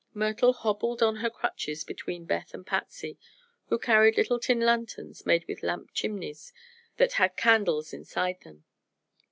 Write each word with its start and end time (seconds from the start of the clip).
Myrtle 0.15 0.53
hobbled 0.53 1.03
on 1.03 1.17
her 1.17 1.29
crutches 1.29 1.83
between 1.83 2.25
Beth 2.25 2.55
and 2.55 2.65
Patsy, 2.65 3.19
who 3.67 3.77
carried 3.77 4.17
little 4.17 4.39
tin 4.39 4.59
lanterns 4.59 5.27
made 5.27 5.45
with 5.47 5.61
lamp 5.61 5.91
chimneys 5.93 6.51
that 6.97 7.13
had 7.13 7.37
candles 7.37 7.93
inside 7.93 8.41
them. 8.41 8.63